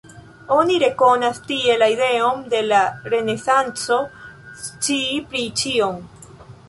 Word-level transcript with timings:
Oni 0.53 0.75
rekonas 0.83 1.41
tie 1.51 1.75
la 1.81 1.89
ideon 1.95 2.41
de 2.53 2.61
la 2.69 2.79
Renesanco, 3.15 4.01
scii 4.65 5.21
pri 5.31 5.45
ĉion. 5.63 6.03